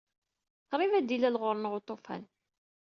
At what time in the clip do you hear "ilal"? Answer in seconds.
1.15-1.39